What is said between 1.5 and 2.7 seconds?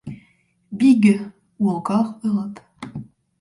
ou encore Europe.